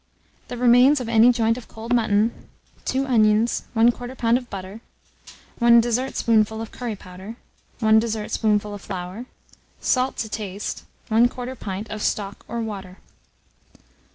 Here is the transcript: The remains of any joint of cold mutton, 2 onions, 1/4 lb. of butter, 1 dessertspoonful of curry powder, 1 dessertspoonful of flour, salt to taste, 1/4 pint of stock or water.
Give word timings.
The 0.47 0.57
remains 0.57 0.99
of 0.99 1.07
any 1.07 1.31
joint 1.31 1.59
of 1.59 1.67
cold 1.67 1.93
mutton, 1.93 2.47
2 2.85 3.05
onions, 3.05 3.65
1/4 3.75 4.15
lb. 4.17 4.35
of 4.35 4.49
butter, 4.49 4.81
1 5.59 5.79
dessertspoonful 5.79 6.59
of 6.59 6.71
curry 6.71 6.95
powder, 6.95 7.35
1 7.81 7.99
dessertspoonful 7.99 8.73
of 8.73 8.81
flour, 8.81 9.27
salt 9.79 10.17
to 10.17 10.27
taste, 10.27 10.85
1/4 11.11 11.53
pint 11.59 11.87
of 11.91 12.01
stock 12.01 12.43
or 12.47 12.61
water. 12.61 12.97